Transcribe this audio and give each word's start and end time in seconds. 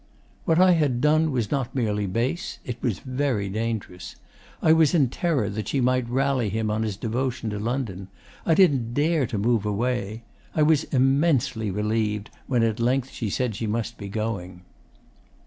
'What 0.45 0.57
I 0.57 0.71
had 0.71 0.99
done 0.99 1.29
was 1.29 1.51
not 1.51 1.75
merely 1.75 2.07
base: 2.07 2.57
it 2.65 2.81
was 2.81 2.97
very 2.97 3.49
dangerous. 3.49 4.15
I 4.59 4.73
was 4.73 4.95
in 4.95 5.09
terror 5.09 5.47
that 5.51 5.67
she 5.67 5.79
might 5.79 6.09
rally 6.09 6.49
him 6.49 6.71
on 6.71 6.81
his 6.81 6.97
devotion 6.97 7.51
to 7.51 7.59
London. 7.59 8.07
I 8.43 8.55
didn't 8.55 8.95
dare 8.95 9.27
to 9.27 9.37
move 9.37 9.63
away. 9.63 10.23
I 10.55 10.63
was 10.63 10.85
immensely 10.85 11.69
relieved 11.69 12.31
when 12.47 12.63
at 12.63 12.79
length 12.79 13.11
she 13.11 13.29
said 13.29 13.55
she 13.55 13.67
must 13.67 13.99
be 13.99 14.09
going. 14.09 14.63